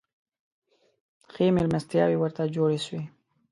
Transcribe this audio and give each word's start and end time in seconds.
ښې 1.31 1.45
مېلمستیاوي 1.55 2.17
ورته 2.19 2.43
جوړي 2.55 2.79
سوې. 2.85 3.03